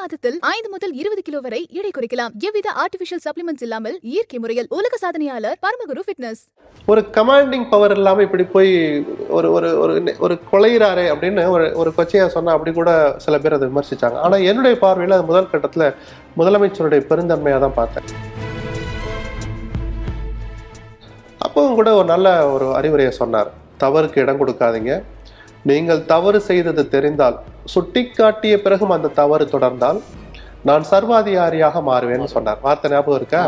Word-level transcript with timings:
மாதத்தில் 0.00 0.36
ஐந்து 0.54 0.68
முதல் 0.74 0.92
இருபது 1.00 1.22
கிலோ 1.26 1.38
வரை 1.46 1.60
எடை 1.78 1.90
குறைக்கலாம். 1.96 2.32
எவ்வித 2.46 2.68
ஆர்டிபிஷியல் 2.82 3.22
சப்ளிமெண்ட்ஸ் 3.26 3.64
இல்லாமல் 3.66 3.96
இயற்கை 4.12 4.38
முறையில் 4.42 4.68
உலக 4.78 4.94
சாதனையாளர் 5.04 5.58
பரமகுரு 5.64 6.04
ஃபிட்னஸ் 6.06 6.42
ஒரு 6.92 7.02
கமாண்டிங் 7.16 7.66
பவர் 7.72 7.94
இல்லாம 7.96 8.22
இப்படி 8.26 8.44
போய் 8.54 8.72
ஒரு 9.36 9.48
ஒரு 9.56 9.68
ஒரு 9.82 9.94
ஒரு 10.26 10.34
கொலையிறாரே 10.52 11.06
அப்படின்னு 11.12 11.42
ஒரு 11.54 11.66
ஒரு 11.82 11.92
கொச்சையா 11.98 12.26
சொன்னா 12.36 12.54
அப்படி 12.56 12.72
கூட 12.78 12.90
சில 13.24 13.38
பேர் 13.44 13.56
அதை 13.58 13.68
விமர்சிச்சாங்க. 13.70 14.18
ஆனா 14.26 14.36
என்னுடைய 14.50 14.76
பார்வையில் 14.84 15.16
அது 15.16 15.30
முதல் 15.30 15.50
கட்டத்துல 15.52 15.86
முதலமைச்சருடைய 16.40 17.02
பெருந்தன்மையாக 17.10 17.62
தான் 17.64 17.78
பார்த்தேன். 17.80 18.08
அப்பவும் 21.46 21.78
கூட 21.80 21.90
ஒரு 22.00 22.08
நல்ல 22.14 22.28
ஒரு 22.54 22.68
அறிவுரையை 22.78 23.12
சொன்னார். 23.20 23.50
தவறுக்கு 23.82 24.22
இடம் 24.24 24.40
கொடுக்காதீங்க. 24.40 24.92
நீங்கள் 25.70 26.00
தவறு 26.12 26.38
செய்தது 26.48 26.82
தெரிந்தால் 26.94 27.36
சுட்டிக்காட்டிய 27.74 28.54
பிறகும் 28.64 28.92
அந்த 28.96 29.12
தவறு 29.20 29.44
தொடர்ந்தால் 29.52 30.00
நான் 30.68 30.84
சர்வாதிகாரியாக 30.90 31.80
மாறுவேன்னு 31.88 32.28
சொன்னார். 32.34 32.60
வார்த்தை 32.64 32.90
ஞாபகம் 32.92 33.18
இருக்கா? 33.20 33.42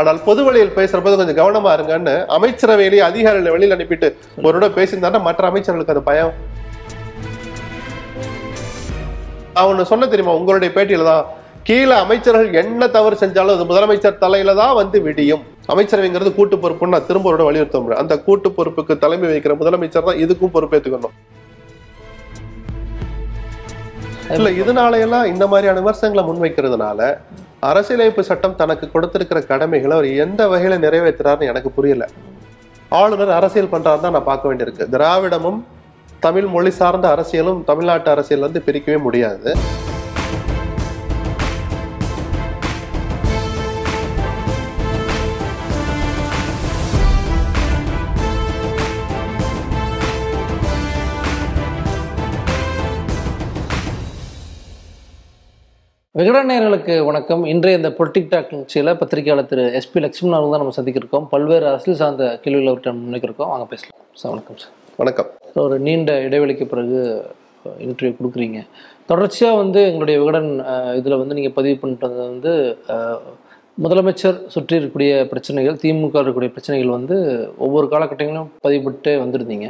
ஆனால் 0.00 0.20
பொது 0.26 0.40
வழியில் 0.46 0.76
பேசுறப்போது 0.78 1.18
கொஞ்சம் 1.20 1.40
கவனமா 1.40 1.70
இருங்கன்னு 1.76 2.14
அமைச்சரவையிலேயே 2.36 3.02
அதிகாரிகளை 3.08 3.52
வெளியில் 3.54 3.76
அனுப்பிட்டு 3.76 4.08
ஒருட 4.46 4.68
பேசியிருந்தாருன்னா 4.76 5.22
மற்ற 5.28 5.48
அமைச்சர்களுக்கு 5.50 5.94
அது 5.94 6.02
பயம். 6.10 6.32
ஒண்ணு 9.70 9.90
சொன்ன 9.92 10.06
தெரியுமா? 10.12 10.34
உங்களுடைய 10.40 10.70
பேட்டியில 10.76 11.06
தான் 11.12 11.24
கீழே 11.68 11.96
அமைச்சர்கள் 12.04 12.60
என்ன 12.60 12.86
தவறு 12.98 13.16
செஞ்சாலும் 13.22 13.56
அது 13.56 13.70
முதலமைச்சர் 13.70 14.22
தலையில 14.22 14.54
தான் 14.60 14.78
வந்து 14.82 14.98
விடியும். 15.06 15.42
அமைச்சரவைங்கிறது 15.72 16.30
கூட்டு 16.38 16.56
பொறுப்புன்னு 16.62 16.94
நான் 16.96 17.08
திரும்ப 17.10 17.28
ஒரு 17.34 17.44
வலியுறுத்த 17.48 17.80
முடியும். 17.82 18.02
அந்த 18.04 18.14
கூட்டு 18.26 18.50
பொறுப்புக்கு 18.58 18.94
தலைமை 19.04 19.28
வைக்கிற 19.32 19.54
முதலமைச்சர் 19.60 20.08
தான் 20.08 20.22
இதுக்கும் 20.24 20.54
பொறுப்பேற்றுக்கணும் 20.56 21.16
இல்ல 24.36 24.48
இதனால 24.62 25.24
இந்த 25.34 25.44
மாதிரியான 25.52 25.80
விமர்சனங்களை 25.82 26.24
முன்வைக்கிறதுனால 26.28 27.00
அரசியலமைப்பு 27.68 28.22
சட்டம் 28.28 28.58
தனக்கு 28.60 28.86
கொடுத்திருக்கிற 28.92 29.38
கடமைகளை 29.48 29.94
அவர் 29.96 30.08
எந்த 30.24 30.42
வகையில 30.52 30.76
நிறைவேற்றுறாருன்னு 30.84 31.50
எனக்கு 31.52 31.70
புரியல. 31.78 32.04
ஆளுநர் 33.00 33.32
அரசியல் 33.38 33.72
பண்றாரு 33.72 34.00
தான் 34.04 34.14
நான் 34.16 34.28
பார்க்க 34.28 34.50
வேண்டியிருக்கு. 34.50 34.86
திராவிடமும் 34.94 35.58
தமிழ் 36.24 36.48
மொழி 36.54 36.72
சார்ந்த 36.78 37.06
அரசியலும் 37.14 37.60
தமிழ்நாட்டு 37.68 38.08
அரசியல் 38.14 38.46
வந்து 38.46 38.62
பிரிக்கவே 38.66 38.98
முடியாது. 39.06 39.50
விகடன் 56.18 56.48
நேயர்களுக்கு 56.50 56.94
வணக்கம். 57.08 57.42
இன்றைய 57.50 57.78
இந்த 57.78 57.90
பொலிட்டிக் 57.96 58.30
டாக் 58.30 58.48
நிகழ்ச்சியில் 58.52 58.90
பத்திரிகையாளர் 59.00 59.48
திரு 59.50 59.64
எஸ்பி 59.78 59.98
லட்சுமணன் 60.02 60.36
அவர்கள் 60.36 60.52
தான் 60.54 60.60
நம்ம 60.62 60.72
சந்திக்க 60.76 61.00
இருக்கோம். 61.00 61.26
பல்வேறு 61.32 61.66
அரசியல் 61.68 61.98
சார்ந்த 62.00 62.24
கேள்விகள் 62.44 62.70
அவர்கிட்ட 62.70 62.92
முன்னிக்கிறோம் 63.00 63.50
வாங்க 63.50 63.66
பேசலாம். 63.72 63.94
சார் 64.20 64.32
வணக்கம் 64.32 64.58
சார். 64.62 64.72
வணக்கம். 65.00 65.28
ஒரு 65.64 65.76
நீண்ட 65.86 66.14
இடைவெளிக்கு 66.26 66.64
பிறகு 66.72 66.98
இன்டர்வியூ 67.84 68.12
கொடுக்குறீங்க. 68.20 68.60
தொடர்ச்சியாக 69.10 69.60
வந்து 69.60 69.82
எங்களுடைய 69.90 70.16
விகடன் 70.22 70.50
இதில் 71.00 71.20
வந்து 71.20 71.36
நீங்கள் 71.38 71.54
பதிவு 71.58 71.76
பண்ணிட்டு 71.82 72.26
வந்து 72.32 72.54
முதலமைச்சர் 73.84 74.40
சுற்றி 74.54 74.76
இருக்கக்கூடிய 74.78 75.12
பிரச்சனைகள் 75.34 75.78
திமுக 75.84 76.22
இருக்கக்கூடிய 76.22 76.52
பிரச்சனைகள் 76.56 76.96
வந்து 76.98 77.18
ஒவ்வொரு 77.66 77.88
காலகட்டங்களிலும் 77.92 78.50
பதிவுபட்டு 78.66 79.12
வந்திருந்தீங்க. 79.22 79.68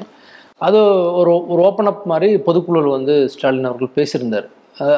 அது 0.69 0.81
ஒரு 1.21 1.35
ஒரு 1.53 1.61
ஓப்பன் 1.69 1.93
அப் 1.93 2.09
மாதிரி 2.15 2.31
பொதுக்குழுவில் 2.49 2.97
வந்து 2.99 3.17
ஸ்டாலின் 3.35 3.71
அவர்கள் 3.73 3.97
பேசியிருந்தார். 4.01 4.49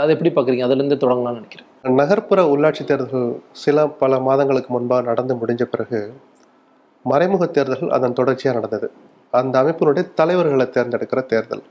அதை 0.03 0.11
எப்படி 0.15 0.31
பார்க்குறீங்க 0.35 0.67
அதுலேருந்து 0.67 0.99
தொடங்கலாம்னு 1.05 1.39
நினைக்கிறேன். 1.41 1.69
நகர்ப்புற 2.01 2.41
உள்ளாட்சி 2.53 2.83
தேர்தல்கள் 2.91 3.29
சில 3.63 3.87
பல 4.03 4.19
மாதங்களுக்கு 4.27 4.71
முன்பாக 4.75 5.07
நடந்து 5.11 5.35
முடிஞ்ச 5.35 5.63
பிறகு 5.73 6.01
மறைமுக 7.05 7.47
தேர்தல்கள் 7.47 7.95
அதன் 7.97 8.19
தொடர்ச்சியாக 8.19 8.57
நடந்தது. 8.59 8.89
அந்த 9.41 9.55
அமைப்பினுடைய 9.63 10.05
தலைவர்களை 10.21 10.67
தேர்ந்தெடுக்கிற 10.71 11.21
தேர்தல். 11.33 11.65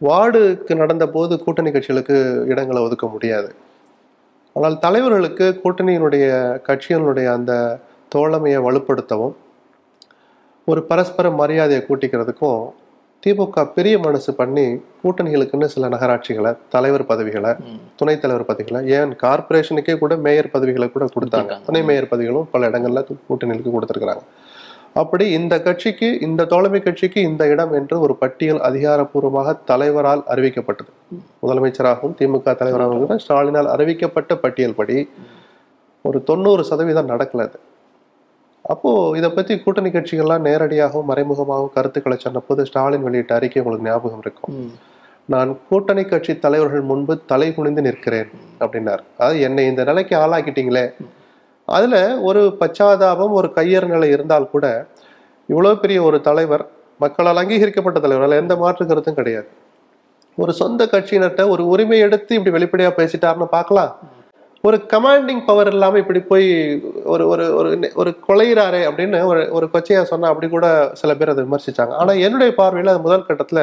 வார்டுக்கு 0.00 0.72
நடந்த 0.82 1.04
போது 1.14 1.34
கூட்டணி 1.44 1.70
கட்சிகளுக்கு 1.70 2.16
இடங்களை 2.52 2.82
ஒதுக்க 2.82 3.06
முடியாது. 3.06 3.50
ஆனால் 4.56 4.76
தலைவர்களுக்கு 4.84 5.46
கூட்டணியினுடைய 5.64 6.26
கட்சிகளுடைய 6.68 7.26
அந்த 7.38 7.52
தோழமையை 8.14 8.60
வலுப்படுத்தவும் 8.66 9.34
ஒரு 10.70 10.80
பரஸ்பர 10.90 11.26
மரியாதையை 11.40 11.82
கூட்டிக்கிறதுக்கும் 11.88 12.60
திமுக 13.26 13.62
பெரிய 13.74 13.98
மனசு 13.98 14.34
பண்ணி 14.34 14.64
கூட்டணிகளுக்குன்னு 15.02 15.64
சில 15.64 15.88
நகராட்சிகளை 15.88 16.56
தலைவர் 16.68 17.06
பதவிகளை 17.06 17.52
துணைத் 17.96 18.20
தலைவர் 18.22 18.44
பதவிகளை 18.44 18.80
ஏன் 18.98 19.12
கார்ப்பரேஷனுக்கே 19.22 19.98
கூட 19.98 20.16
மேயர் 20.16 20.50
பதவிகளை 20.50 20.86
கூட 20.90 21.04
கொடுத்தாங்க. 21.14 21.62
துணை 21.66 21.82
மேயர் 21.82 22.10
பதவிகளும் 22.12 22.48
பல 22.50 22.68
இடங்கள்ல 22.70 23.02
கூட்டணிகளுக்கு 23.28 23.74
கொடுத்திருக்கிறாங்க. 23.76 24.22
அப்படி 24.94 25.30
இந்த 25.30 25.54
கட்சிக்கு 25.60 26.20
இந்த 26.20 26.44
தோழமை 26.44 26.80
கட்சிக்கு 26.80 27.20
இந்த 27.22 27.46
இடம் 27.48 27.72
என்று 27.72 28.00
ஒரு 28.00 28.14
பட்டியல் 28.16 28.60
அதிகாரப்பூர்வமாக 28.60 29.56
தலைவரால் 29.64 30.22
அறிவிக்கப்பட்டது. 30.34 30.90
முதலமைச்சராகவும் 31.42 32.16
திமுக 32.20 32.54
தலைவராகவும் 32.54 33.22
ஸ்டாலினால் 33.26 33.72
அறிவிக்கப்பட்ட 33.74 34.34
பட்டியல் 34.36 34.74
படி 34.74 35.08
ஒரு 36.04 36.22
தொண்ணூறு 36.22 36.64
சதவீதம் 36.64 37.10
நடக்கல 37.12 37.46
அது. 37.48 37.58
அப்போ 38.64 38.90
இதை 39.18 39.30
பத்தி 39.30 39.58
கூட்டணி 39.58 39.90
கட்சிகள்லாம் 39.90 40.46
நேரடியாகவும் 40.48 41.08
மறைமுகமாகவும் 41.10 41.74
கருத்துக்களை 41.74 42.16
சொன்னபோது 42.18 42.66
ஸ்டாலின் 42.66 43.04
வெளியிட்ட 43.06 43.34
அறிக்கை 43.34 43.62
உங்களுக்கு 43.62 43.88
ஞாபகம் 43.88 44.22
இருக்கும். 44.24 44.72
நான் 45.26 45.50
கூட்டணி 45.68 46.04
கட்சி 46.04 46.38
தலைவர்கள் 46.38 46.80
முன்பு 46.80 47.14
தலை 47.26 47.54
குனிந்து 47.54 47.82
நிற்கிறேன் 47.82 48.30
அப்படின்னார். 48.60 49.02
அதாவது 49.18 49.40
என்னை 49.40 49.66
இந்த 49.66 49.84
நிலைக்கு 49.84 50.16
ஆளாக்கிட்டீங்களே. 50.16 50.84
அதுல 51.64 52.20
ஒரு 52.20 52.42
பச்சாதாபம் 52.60 53.32
ஒரு 53.32 53.48
கையறு 53.56 53.86
நிலை 53.86 54.08
இருந்தால் 54.10 54.50
கூட 54.50 54.86
இவ்வளவு 55.48 55.78
பெரிய 55.78 56.02
ஒரு 56.02 56.20
தலைவர் 56.20 56.64
மக்களால் 57.00 57.36
அங்கீகரிக்கப்பட்ட 57.36 58.00
தலைவர் 58.00 58.24
அதுல 58.24 58.40
எந்த 58.42 58.56
மாற்று 58.56 58.86
கருத்தும் 58.86 59.14
கிடையாது. 59.14 59.48
ஒரு 60.34 60.52
சொந்த 60.52 60.84
கட்சியினர்கிட்ட 60.84 61.48
ஒரு 61.48 61.66
உரிமை 61.66 61.98
எடுத்து 61.98 62.34
இப்படி 62.34 62.54
வெளிப்படையா 62.56 62.90
பேசிட்டாருன்னு 62.98 63.48
பார்க்கலாம். 63.56 63.92
ஒரு 64.64 64.76
கமாண்டிங் 64.92 65.42
பவர் 65.48 65.68
இல்லாம 65.72 65.98
இப்படி 65.98 66.20
போய் 66.30 66.46
ஒரு 67.12 67.24
ஒரு 67.32 67.44
ஒரு 67.58 67.68
ஒரு 68.00 68.10
கொலையிறாரே 68.28 68.80
அப்படின்னு 68.88 69.18
ஒரு 69.30 69.42
ஒரு 69.56 69.66
கொச்சையா 69.74 70.00
சொன்னா 70.02 70.30
அப்படி 70.32 70.48
கூட 70.54 70.66
சில 71.00 71.14
பேர் 71.14 71.32
அதை 71.32 71.42
விமர்சிச்சாங்க. 71.44 71.92
ஆனா 72.00 72.12
என்னுடைய 72.26 72.52
பார்வையில 72.56 72.92
அது 72.94 73.04
முதல் 73.06 73.26
கட்டத்துல 73.28 73.62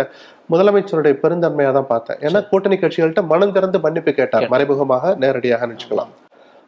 முதலமைச்சருடைய 0.53 1.15
பெருந்தன்மையா 1.23 1.71
தான் 1.71 1.91
பார்த்தேன். 1.93 2.19
ஏன்னா 2.25 2.41
கூட்டணி 2.51 2.77
கட்சிகள்கிட்ட 2.77 3.23
மனம் 3.33 3.55
திறந்து 3.57 3.79
மன்னிப்பு 3.85 4.13
கேட்டார். 4.19 4.47
மறைமுகமாக 4.53 5.13
நேரடியாக 5.25 5.67
நினைச்சுக்கலாம் 5.67 6.13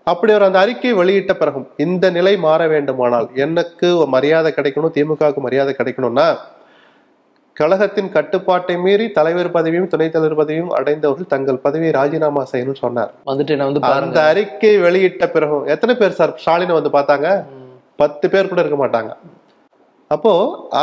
அப்படி 0.08 0.32
ஒரு 0.34 0.46
அந்த 0.46 0.60
அறிக்கை 0.64 0.92
வெளியிட்ட 1.00 1.32
பிறகும் 1.40 1.66
இந்த 1.86 2.06
நிலை 2.18 2.34
மாற 2.46 2.62
வேண்டுமானால் 2.74 3.28
எனக்கு 3.46 3.88
மரியாதை 4.16 4.52
கிடைக்கணும் 4.58 4.94
திமுகவுக்கு 4.98 5.42
மரியாதை 5.48 5.74
கிடைக்கணும்னா 5.80 6.28
கழகத்தின் 7.60 8.10
கட்டுப்பாட்டை 8.16 8.74
மீறி 8.84 9.06
தலைவர் 9.18 9.54
பதவியும் 9.56 9.88
துணைத் 9.92 10.16
தலைவர் 10.16 10.40
பதவியும் 10.40 10.74
அடைந்தவர்கள் 10.80 11.32
தங்கள் 11.34 11.64
பதவியை 11.64 11.92
ராஜினாமா 12.00 12.42
செய்யணும்னு 12.52 12.82
சொன்னார். 12.84 13.12
வந்துட்டு 13.30 13.54
என்ன 13.56 13.68
வந்து 13.70 13.82
அந்த 13.94 14.20
அறிக்கை 14.32 14.74
வெளியிட்ட 14.86 15.26
பிறகும் 15.36 15.66
எத்தனை 15.76 15.94
பேர் 16.02 16.18
சார்? 16.20 16.34
ஸ்டாலினை 16.44 16.76
வந்து 16.80 16.92
பார்த்தாங்க. 16.98 17.30
பத்து 18.02 18.26
பேர் 18.34 18.52
கூட 18.52 18.62
இருக்க 18.64 18.80
மாட்டாங்க. 18.84 19.12
அப்போ 20.12 20.34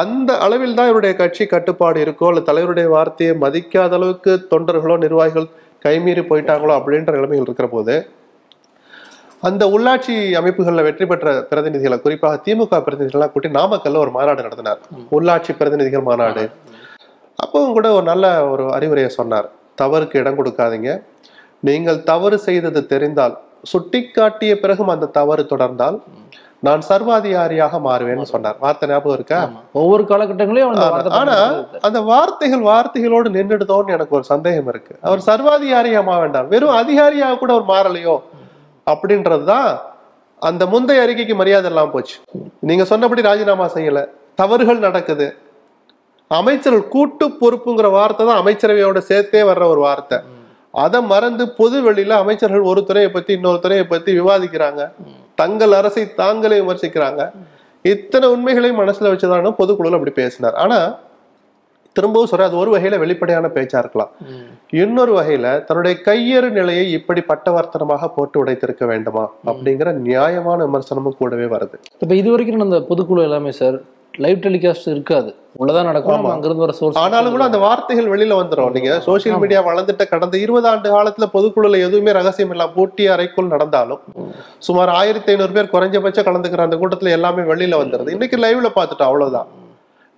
அந்த 0.01 0.31
அளவில் 0.47 0.77
தான் 0.79 0.91
இவருடைய 0.91 1.15
கட்சி 1.21 1.45
கட்டுப்பாடு 1.47 1.99
இருக்கோ 2.05 2.27
இல்ல 2.31 2.41
தலைவருடைய 2.49 2.89
வார்த்தையை 2.97 3.35
மதிக்காத 3.45 3.95
அளவுக்கு 3.99 4.33
தொண்டர்களோ 4.53 4.97
நிர்வாகிகள் 5.05 5.49
கைமீறி 5.85 6.23
போயிட்டாங்களோ 6.31 6.75
அப்படின்ற 6.79 7.13
நிலைமைகள் 7.17 7.49
இருக்கிற 7.49 7.69
போது 7.69 7.95
அந்த 9.41 9.67
உள்ளாட்சி 9.67 10.15
அமைப்புகள்ல 10.41 10.83
வெற்றி 10.83 11.07
பெற்ற 11.07 11.47
பிரதிநிதிகளை 11.51 12.01
குறிப்பாக 12.01 12.41
திமுக 12.45 12.71
பிரதிநிதிகள்லாம் 12.71 13.33
கூட்டி 13.33 13.49
நாமக்கல்ல 13.49 13.97
ஒரு 13.97 14.11
மாநாடு 14.11 14.43
நடத்தினார். 14.43 14.79
உள்ளாட்சி 15.13 15.57
பிரதிநிதிகள் 15.59 16.01
மாநாடு. 16.01 16.51
அப்பவும் 17.47 17.73
கூட 17.73 17.93
ஒரு 17.93 18.03
நல்ல 18.03 18.49
ஒரு 18.49 18.73
அறிவுரையை 18.73 19.11
சொன்னார். 19.11 19.51
தவறுக்கு 19.83 20.17
இடம் 20.17 20.45
கொடுக்காதீங்க. 20.45 21.03
நீங்கள் 21.61 22.03
தவறு 22.03 22.39
செய்தது 22.39 22.87
தெரிந்தால் 22.87 23.39
சுட்டிக்காட்டிய 23.73 24.55
பிறகும் 24.55 24.89
அந்த 24.89 25.07
தவறு 25.07 25.47
தொடர்ந்தால் 25.51 26.01
நான் 26.61 26.81
சர்வாதிகாரியாக 26.89 27.81
மாறுவேன்னு 27.85 28.23
சொன்னார். 28.23 28.57
வார்த்தை 28.61 28.89
ஞாபகம் 28.89 29.13
இருக்கா. 29.13 29.49
ஒவ்வொரு 29.73 30.03
காலகட்டங்களையும் 30.03 31.11
ஆனா. 31.11 31.53
அந்த 31.81 32.01
வார்த்தைகள் 32.01 32.61
வார்த்தைகளோடு 32.61 33.29
நின்றுடுதோன்னு 33.29 33.87
எனக்கு 33.87 34.15
ஒரு 34.15 34.25
சந்தேகம் 34.25 34.67
இருக்கு. 34.67 34.97
அவர் 35.01 35.23
சர்வாதிகாரியா 35.27 36.19
வேண்டாம். 36.21 36.49
வெறும் 36.49 36.75
அதிகாரியா 36.75 37.39
கூட 37.39 37.53
அவர் 37.53 37.71
மாறலையோ? 37.73 38.21
அப்படின்றதுதான் 38.93 39.69
அந்த 40.49 40.63
முந்தைய 40.73 41.03
அறிக்கைக்கு 41.05 41.35
மரியாதை 41.41 41.69
இல்லாமல் 41.71 41.93
போச்சு. 41.93 42.17
நீங்க 42.69 42.85
சொன்னபடி 42.85 43.23
ராஜினாமா 43.23 43.67
செய்யல. 43.75 44.01
தவறுகள் 44.41 44.85
நடக்குது. 44.87 45.27
அமைச்சர்கள் 46.31 46.93
கூட்டு 46.95 47.27
பொறுப்புங்கிற 47.41 47.89
வார்த்தை 47.91 48.27
தான் 48.27 48.41
அமைச்சரவையோட 48.43 48.99
சேர்த்தே 49.11 49.43
வர்ற 49.43 49.65
ஒரு 49.73 49.81
வார்த்தை. 49.81 50.19
அதை 50.85 51.01
மறந்து 51.13 51.45
பொது 51.59 51.77
வெளியில 51.87 52.13
அமைச்சர்கள் 52.23 52.69
ஒரு 52.71 52.81
துறையை 52.85 53.11
பத்தி 53.11 53.33
இன்னொரு 53.33 53.61
துறையை 53.61 53.87
பத்தி 53.87 54.11
விவாதிக்கிறாங்க. 54.21 54.83
தங்கள் 55.41 55.73
அரசை 55.73 56.05
தாங்களே 56.15 56.59
விமர்சிக்கிறாங்க. 56.61 57.23
இத்தனை 57.83 58.29
உண்மைகளையும் 58.29 58.81
மனசுல 58.81 59.11
வச்சுதான் 59.13 59.59
பொதுக்குழுல 59.61 59.99
அப்படி 59.99 60.15
பேசினார். 60.21 60.55
ஆனா 60.55 60.79
திரும்பவும் 61.95 62.27
சொல்றேன் 62.27 62.49
அது 62.49 62.59
ஒரு 62.59 62.71
வகையில 62.75 62.99
வெளிப்படையான 62.99 63.47
பேச்சா 63.55 63.79
இருக்கலாம். 63.79 64.11
இன்னொரு 64.71 65.13
வகையில 65.19 65.65
தன்னுடைய 65.65 65.99
கையறு 66.07 66.51
நிலையை 66.51 66.93
இப்படி 66.93 67.23
பட்டவர்த்தனமாக 67.29 68.09
போட்டு 68.17 68.45
உடைத்திருக்க 68.45 68.87
வேண்டுமா? 68.87 69.25
அப்படிங்கிற 69.47 69.93
நியாயமான 69.93 70.67
விமர்சனமும் 70.67 71.19
கூடவே 71.19 71.49
வருது. 71.57 71.79
இப்போ 71.99 72.15
இது 72.15 72.31
வரைக்கும் 72.31 72.57
நடந்த 72.57 72.81
பொதுக்குழு 72.91 73.23
எல்லாமே 73.23 73.53
சார் 73.61 73.79
லைவ் 74.25 74.39
டெலிகாஸ்ட் 74.39 74.89
இருக்காது. 74.89 75.31
உள்ளதான் 75.61 75.89
நடக்கும். 75.89 76.25
அங்கிருந்து 76.25 76.65
வர 76.65 76.73
சோர்ஸ் 76.73 76.99
ஆனாலும் 76.99 77.35
கூட 77.35 77.45
அந்த 77.45 77.59
வார்த்தைகள் 77.59 78.11
வெளியில 78.13 78.35
வந்துரும். 78.41 78.71
நீங்க 78.71 79.03
சோசியல் 79.07 79.41
மீடியா 79.41 79.61
வளர்ந்துட்ட 79.69 80.05
கடந்த 80.09 80.39
இருபது 80.39 80.69
ஆண்டு 80.69 80.89
காலத்துல 80.95 81.27
பொதுக்குழுல 81.33 81.81
எதுவுமே 81.87 82.13
ரகசியம் 82.13 82.51
இல்லாம 82.51 82.73
பூட்டி 82.73 83.07
அறைக்குள் 83.07 83.53
நடந்தாலும் 83.55 84.01
சுமார் 84.59 84.89
ஆயிரத்தி 84.89 85.33
ஐநூறு 85.33 85.53
பேர் 85.53 85.75
குறைஞ்சபட்சம் 85.75 86.29
கலந்துக்கிற 86.29 86.67
அந்த 86.69 86.77
கூட்டத்துல 86.77 87.17
எல்லாமே 87.19 87.45
வெளியில 87.53 87.81
வந்துருது. 87.83 88.11
இன்னைக்கு 88.11 88.37
லைவ்ல 88.37 88.71
பார்த்துட்டோம் 88.79 89.11
அவ்வளவுதான். 89.11 89.51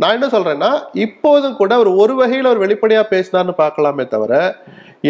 நான் 0.02 0.16
என்ன 0.16 0.26
சொல்றேன்னா 0.32 0.70
இப்போதும் 1.04 1.56
கூட 1.60 1.72
அவர் 1.78 1.90
ஒரு 2.02 2.14
வகையில் 2.18 2.50
ஒரு 2.50 2.60
வெளிப்படையாக 2.64 3.06
பேசினார்னு 3.12 3.54
பார்க்கலாமே 3.62 4.04
தவிர 4.14 4.34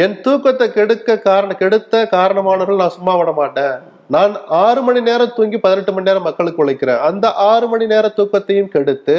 என் 0.03 0.15
தூக்கத்தை 0.25 0.67
கெடுக்க 0.77 1.17
காரணம் 1.29 1.61
கெடுத்த 1.63 2.03
காரணமானவர்கள் 2.17 2.83
நான் 2.83 2.97
சும்மா 2.97 3.15
விட 3.19 3.33
மாட்டேன். 3.41 3.75
நான் 4.15 4.33
ஆறு 4.65 4.81
மணி 4.87 5.01
நேரம் 5.09 5.35
தூங்கி 5.37 5.59
பதினெட்டு 5.65 5.93
மணி 5.95 6.09
நேரம் 6.09 6.27
மக்களுக்கு 6.29 6.63
உழைக்கிறேன். 6.65 7.01
அந்த 7.09 7.27
ஆறு 7.51 7.67
மணி 7.73 7.87
நேர 7.93 8.13
தூக்கத்தையும் 8.19 8.73
கெடுத்து 8.75 9.17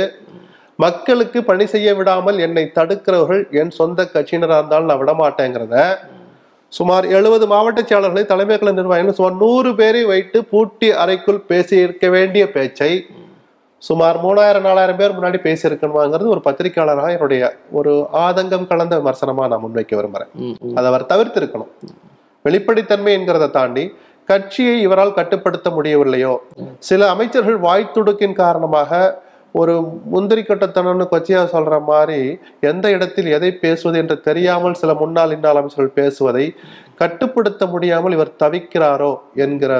மக்களுக்கு 0.79 1.39
பணி 1.49 1.65
செய்ய 1.73 1.89
விடாமல் 1.99 2.37
என்னை 2.45 2.63
தடுக்கிறவர்கள் 2.77 3.43
என் 3.59 3.73
சொந்த 3.79 4.01
கட்சியினராக 4.13 4.59
இருந்தாலும் 4.61 4.89
நான் 4.91 5.01
விட 5.03 5.13
மாட்டேங்கிறத 5.21 5.77
சுமார் 6.73 7.05
எழுபது 7.17 7.45
மாவட்ட 7.53 7.81
செயலர்களை 7.81 8.23
தலைமைகளை 8.31 8.71
நிர்வாகிகள் 8.73 9.17
சுமார் 9.19 9.41
நூறு 9.43 9.69
பேரை 9.79 10.01
வைத்து 10.11 10.39
பூட்டி 10.51 10.87
அறைக்குள் 11.03 11.45
பேசியிருக்க 11.51 12.05
வேண்டிய 12.15 12.43
பேச்சை 12.55 12.91
சுமார் 13.81 14.17
மூணாயிரம் 14.23 14.65
நாலாயிரம் 14.67 14.99
பேர் 14.99 15.15
முன்னாடி 15.17 15.39
பேசியிருக்கணுமாங்கிறது 15.43 16.33
ஒரு 16.35 16.41
பத்திரிகையாளராக 16.45 17.11
என்னுடைய 17.11 17.43
ஒரு 17.71 17.91
ஆதங்கம் 18.25 18.67
கலந்த 18.67 18.95
விமர்சனமா 18.99 19.43
நான் 19.47 19.63
முன்வைக்க 19.65 19.93
விரும்புறேன். 19.97 20.31
அதை 20.75 20.85
அவர் 20.91 21.09
தவிர்த்திருக்கணும். 21.13 21.71
வெளிப்படைத்தன்மை 22.45 23.11
என்கிறத 23.13 23.45
தாண்டி 23.49 23.85
கட்சியை 24.29 24.75
இவரால் 24.81 25.17
கட்டுப்படுத்த 25.19 25.67
முடியவில்லையோ 25.69 26.33
சில 26.79 27.01
அமைச்சர்கள் 27.09 27.59
வாய் 27.59 27.93
துடுக்கின் 27.95 28.39
காரணமாக 28.41 28.91
ஒரு 29.55 29.73
முந்திரி 30.05 30.41
கட்டத்தனம்னு 30.41 31.05
கொச்சியா 31.11 31.41
சொல்ற 31.53 31.75
மாதிரி 31.83 32.19
எந்த 32.61 32.85
இடத்தில் 32.91 33.29
எதை 33.31 33.51
பேசுவது 33.61 33.97
என்று 33.97 34.15
தெரியாமல் 34.21 34.73
சில 34.73 34.93
முன்னாள் 34.93 35.31
இன்னாள் 35.31 35.59
அமைச்சர்கள் 35.61 35.97
பேசுவதை 35.99 36.45
கட்டுப்படுத்த 36.95 37.65
முடியாமல் 37.65 38.11
இவர் 38.11 38.37
தவிக்கிறாரோ 38.43 39.13
என்கிற 39.35 39.73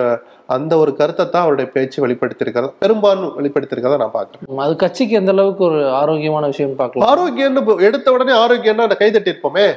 அந்த 0.56 0.74
ஒரு 0.82 0.92
கருத்தை 1.00 1.24
தான் 1.26 1.46
அவருடைய 1.46 1.68
பேச்சு 1.76 1.98
வெளிப்படுத்தியிருக்கிறது. 2.04 2.70
பெரும்பாலும் 2.84 3.32
வெளிப்படுத்தியிருக்கிறத 3.38 4.02
நான் 4.04 4.14
பார்க்கிறேன். 4.18 4.60
அது 4.66 4.76
கட்சிக்கு 4.84 5.16
எந்த 5.20 5.32
அளவுக்கு 5.36 5.64
ஒரு 5.70 5.80
ஆரோக்கியமான 6.02 6.48
விஷயம் 6.54 6.78
பார்க்கலாம்? 6.82 7.08
ஆரோக்கியம்னு 7.14 7.64
எடுத்த 7.88 8.14
உடனே 8.16 8.36
ஆரோக்கியம்னா 8.44 8.88
அந்த 8.88 9.00
கை 9.02 9.10
தட்டியிருப்போமே 9.16 9.68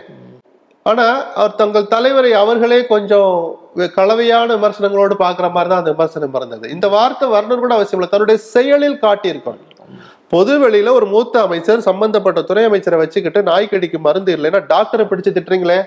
ஆனா 0.91 1.07
அவர் 1.41 1.59
தங்கள் 1.63 1.91
தலைவரை 1.95 2.31
அவர்களே 2.43 2.79
கொஞ்சம் 2.93 3.33
கலவையான 3.97 4.49
விமர்சனங்களோடு 4.57 5.15
பாக்குற 5.25 5.47
மாதிரி 5.57 5.71
தான் 5.73 5.83
அந்த 5.83 5.93
விமர்சனம் 5.95 6.37
இருந்தது. 6.39 6.67
இந்த 6.75 6.87
வார்த்தை 6.95 7.27
வரணும் 7.35 7.63
கூட 7.65 7.75
அவசியம் 7.79 7.99
இல்லை. 8.01 8.11
தன்னுடைய 8.13 8.39
செயலில் 8.55 9.03
காட்டியிருக்கணும். 9.05 9.67
பொது 10.35 10.53
வெளியில 10.63 10.93
ஒரு 10.99 11.07
மூத்த 11.13 11.37
அமைச்சர் 11.47 11.87
சம்பந்தப்பட்ட 11.89 12.41
துறை 12.49 12.65
அமைச்சரை 12.69 12.99
வச்சுக்கிட்டு 13.03 13.41
நாய்க்கடிக்கு 13.51 13.99
மருந்து 14.07 14.33
இல்லைன்னா 14.37 14.61
டாக்டரை 14.73 15.07
பிடிச்சு 15.11 15.31
திட்டுறீங்களே? 15.37 15.79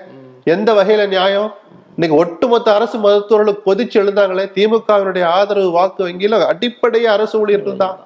எந்த 0.54 0.70
வகையில 0.78 1.04
நியாயம்? 1.14 1.50
இன்னைக்கு 1.96 2.16
ஒட்டுமொத்த 2.20 2.74
அரசு 2.74 2.98
மருத்துவர்களும் 2.98 3.58
கொதிச்சு 3.66 3.96
எழுந்தாங்களே 4.00 4.44
திமுகவினுடைய 4.54 5.24
ஆதரவு 5.24 5.70
வாக்கு 5.70 6.00
வங்கியில 6.06 6.38
அடிப்படையே 6.52 7.06
அரசு 7.06 7.40
ஊழியர்கள் 7.40 7.76
தான். 7.76 7.98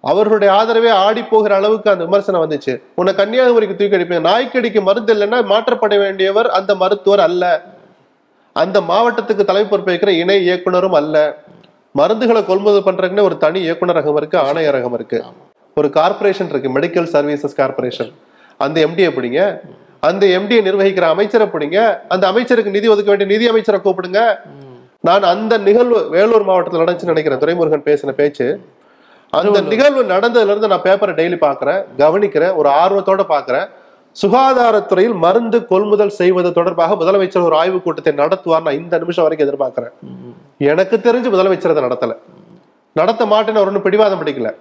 அவர்களுடைய 0.00 0.50
ஆதரவே 0.54 0.90
ஆடி 1.06 1.22
போகிற 1.22 1.54
அளவுக்கு 1.54 1.90
அந்த 1.90 2.04
விமர்சனம் 2.04 2.42
வந்துச்சு. 2.44 2.82
உன்னை 2.94 3.14
கன்னியாகுமரிக்கு 3.14 3.76
தூக்கி 3.76 3.96
அடிப்பீங்க. 3.96 4.22
நாய்க்கடிக்கு 4.28 4.82
மருந்து 4.82 5.14
இல்லைன்னா 5.14 5.40
மாற்றப்பட 5.52 5.96
வேண்டியவர் 6.04 6.48
அந்த 6.58 6.74
மருத்துவர் 6.74 7.20
அல்ல. 7.20 7.44
அந்த 8.52 8.80
மாவட்டத்துக்கு 8.80 9.44
தலைமை 9.50 9.70
பொறுப்பேற்கிற 9.70 10.12
இணை 10.22 10.42
இயக்குனரும் 10.48 10.96
அல்ல. 11.00 11.16
மருந்துகளை 11.94 12.44
கொள்முதல் 12.46 12.86
பண்றதுக்குன்னு 12.88 13.28
ஒரு 13.28 13.36
தனி 13.36 13.70
இயக்குநரகம் 13.70 14.16
இருக்கு 14.16 14.38
ஆணையரகம் 14.38 14.92
இருக்கு. 14.92 15.20
ஒரு 15.76 15.90
கார்ப்பரேஷன் 15.90 16.48
இருக்கு 16.48 16.74
மெடிக்கல் 16.78 17.12
சர்வீசஸ் 17.12 17.60
கார்ப்பரேஷன் 17.60 18.12
அந்த 18.58 18.86
எம்டி 18.86 19.04
எப்படிங்க? 19.10 19.42
அந்த 20.00 20.26
எம்டியை 20.26 20.64
நிர்வகிக்கிற 20.66 21.00
அமைச்சரை 21.00 21.46
பிடிங்க. 21.46 21.98
அந்த 22.08 22.26
அமைச்சருக்கு 22.26 22.70
நிதி 22.70 22.88
ஒதுக்க 22.88 23.14
வேண்டிய 23.14 23.30
நிதி 23.30 23.48
அமைச்சரை 23.48 23.80
கூப்பிடுங்க. 23.84 24.38
நான் 25.00 25.22
அந்த 25.22 25.58
நிகழ்வு 25.58 26.08
வேலூர் 26.08 26.42
மாவட்டத்தில் 26.42 26.84
நடந்துச்சுன்னு 26.84 27.14
நினைக்கிறேன். 27.14 27.38
துரைமுருகன் 27.38 27.86
பேசின 27.88 28.10
பேச்சு. 28.10 28.60
அந்த 29.30 29.60
நிகழ்வு 29.60 30.02
நடந்ததுல 30.02 30.44
இருந்து 30.44 30.68
நான் 30.68 30.82
பேப்பரை 30.82 31.14
டெய்லி 31.18 31.36
பாக்குறேன் 31.40 31.84
கவனிக்கிறேன் 31.98 32.54
ஒரு 32.54 32.68
ஆர்வத்தோட 32.68 33.20
பாக்குறேன் 33.28 33.68
சுகாதாரத்துறையில் 34.22 35.14
மருந்து 35.14 35.66
கொள்முதல் 35.66 36.08
செய்வது 36.08 36.52
தொடர்பாக 36.52 36.94
முதலமைச்சர் 36.94 37.42
ஒரு 37.42 37.56
ஆய்வுக் 37.56 37.84
கூட்டத்தை 37.84 38.12
நடத்துவார் 38.12 38.62
நான் 38.62 38.78
இந்த 38.78 38.98
நிமிஷம் 38.98 39.26
வரைக்கும் 39.28 39.48
எதிர்பார்க்கிறேன். 39.50 39.92
எனக்கு 40.58 40.96
தெரிஞ்சு 40.96 41.30
முதலமைச்சர் 41.34 41.74
அதை 41.74 41.82
நடத்தல. 41.82 42.16
நடத்த 42.92 43.24
மாட்டேன்னு 43.24 43.64
ஒன்றும் 43.64 43.82
பிடிவாதம் 43.82 44.24
பிடிக்கல. 44.24 44.54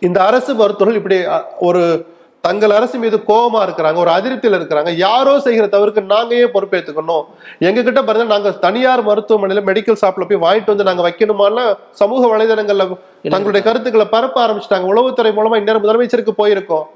இந்த 0.00 0.24
அரசு 0.24 0.54
மருத்துவர்கள் 0.54 1.02
இப்படி 1.02 1.24
ஒரு 1.60 2.06
தங்கள் 2.46 2.74
அரசு 2.76 2.96
மீது 3.02 3.16
கோபமா 3.28 3.60
இருக்கிறாங்க 3.66 3.98
ஒரு 4.02 4.10
அதிருப்தியில 4.14 4.58
இருக்கிறாங்க. 4.58 4.90
யாரோ 5.04 5.32
செய்கிற 5.44 5.66
தவறுக்கு 5.74 6.02
நாங்க 6.14 6.32
ஏன் 6.40 6.52
பொறுப்பேற்றுக்கணும் 6.54 7.24
எங்க 7.68 7.78
கிட்ட 7.86 8.00
பாருங்க 8.08 8.26
நாங்க 8.34 8.50
தனியார் 8.64 9.02
மருத்துவமனையில 9.08 9.62
மெடிக்கல் 9.68 9.98
ஷாப்ல 10.02 10.26
போய் 10.30 10.42
வாங்கிட்டு 10.44 10.72
வந்து 10.74 10.86
நாங்க 10.88 11.02
வைக்கணுமான்னு 11.06 11.64
சமூக 12.00 12.22
வலைதளங்கள்ல 12.32 12.86
தங்களுடைய 13.34 13.62
கருத்துக்களை 13.68 14.06
பரப்ப 14.14 14.38
ஆரம்பிச்சிட்டாங்க. 14.44 14.90
உளவுத்துறை 14.92 15.32
மூலமா 15.38 15.58
இந்நேரம் 15.62 15.84
முதலமைச்சருக்கு 15.84 16.34
போயிருக்கோம். 16.42 16.86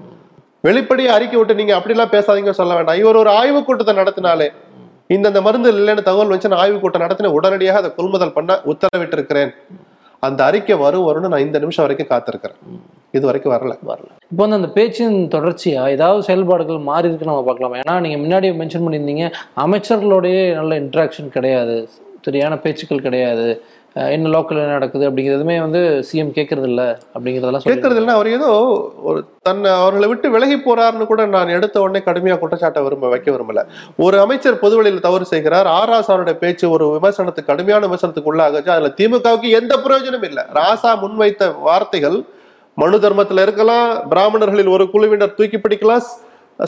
வெளிப்படையா 0.66 1.10
அறிக்கை 1.16 1.36
விட்டு 1.38 1.60
நீங்க 1.60 1.74
அப்படிலாம் 1.78 2.14
பேசாதீங்க 2.16 2.54
சொல்ல 2.60 2.72
வேண்டாம். 2.78 3.00
இவர் 3.02 3.20
ஒரு 3.22 3.30
ஆய்வு 3.40 3.60
கூட்டத்தை 3.68 3.94
நடத்தினாலே 4.02 4.48
இந்தந்த 5.16 5.40
மருந்து 5.46 5.68
இல்லைன்னு 5.74 6.08
தகவல் 6.08 6.32
வச்சு 6.34 6.50
நான் 6.52 6.62
ஆய்வு 6.62 6.78
கூட்டம் 6.80 7.04
நடத்தின 7.04 7.30
உடனடியாக 7.36 7.80
அதை 7.82 7.90
கொள்முதல் 7.98 8.34
பண்ண 8.38 8.60
உத்தரவிட்டு 8.72 9.16
இருக்கிறேன் 9.18 9.52
அந்த 10.20 10.44
அறிக்கை 10.44 10.76
வரும் 10.76 11.06
வரும்னு 11.08 11.28
நான் 11.28 11.40
இந்த 11.40 11.58
நிமிஷம் 11.58 11.86
வரைக்கும் 11.86 12.10
காத்திருக்கிறேன். 12.12 12.58
இது 13.10 13.24
வரைக்கும் 13.26 13.52
வரல. 13.52 13.74
வரல. 13.86 14.08
இப்போ 14.30 14.46
வந்து 14.46 14.56
அந்த 14.56 14.68
பேச்சின் 14.68 15.28
தொடர்ச்சியா 15.28 15.88
ஏதாவது 15.88 16.22
செயல்பாடுகள் 16.22 16.78
மாறி 16.78 17.08
இருக்கு 17.08 17.26
நம்ம 17.26 17.42
பார்க்கலாம்? 17.42 17.74
ஏன்னா 17.74 18.00
நீங்க 18.00 18.18
முன்னாடி 18.18 18.42
மென்ஷன் 18.42 18.84
பண்ணியிருந்தீங்க 18.86 19.32
அமைச்சர்களோடய 19.56 20.52
நல்ல 20.52 20.80
இன்ட்ராக்ஷன் 20.80 21.28
கிடையாது 21.28 21.88
சரியான 22.22 22.58
பேச்சுக்கள் 22.58 23.00
கிடையாது 23.00 23.62
என்ன 24.06 24.28
லோக்கல் 24.28 24.60
என்ன 24.62 24.72
நடக்குது 24.72 25.10
அப்படிங்கிறது 25.10 25.38
எதுவுமே 25.38 25.60
வந்து 25.60 26.04
சிஎம் 26.08 26.32
கேட்கறது 26.34 26.64
இல்ல 26.64 26.98
அப்படிங்கிறதெல்லாம் 27.14 27.64
கேட்கறது 27.64 27.96
இல்லை 27.96 28.14
அவர் 28.14 28.28
ஏதோ 28.28 28.50
ஒரு 29.02 29.24
தன்னை 29.42 29.70
அவர்களை 29.70 30.08
விட்டு 30.08 30.30
விலகி 30.30 30.56
போறாருன்னு 30.56 31.06
கூட 31.06 31.26
நான் 31.26 31.48
எடுத்த 31.48 31.80
உடனே 31.80 31.98
கடுமையா 31.98 32.38
குற்றச்சாட்டை 32.38 32.82
விரும்ப 32.82 33.08
வைக்க 33.08 33.30
விரும்பல. 33.30 33.64
ஒரு 33.96 34.20
அமைச்சர் 34.20 34.58
பொதுவெளியில் 34.58 35.00
தவறு 35.00 35.24
செய்கிறார். 35.24 35.66
ஆர் 35.66 35.88
ராசாவுடைய 35.88 36.32
பேச்சு 36.32 36.70
ஒரு 36.70 36.86
விமர்சனத்துக்கு 36.88 37.50
கடுமையான 37.52 37.86
விமர்சனத்துக்கு 37.86 38.34
உள்ளாகச்சு. 38.34 38.68
அதுல 38.68 38.92
திமுகவுக்கு 39.00 39.50
எந்த 39.50 39.76
பிரயோஜனமும் 39.76 40.28
இல்லை. 40.28 40.44
ராசா 40.54 40.92
முன்வைத்த 41.04 41.60
வார்த்தைகள் 41.60 42.24
மனு 42.74 42.96
தர்மத்துல 42.96 43.42
இருக்கலாம் 43.42 44.08
பிராமணர்களில் 44.08 44.68
ஒரு 44.68 44.90
குழுவினர் 44.90 45.34
தூக்கி 45.34 45.58
பிடிக்கலாம் 45.58 46.04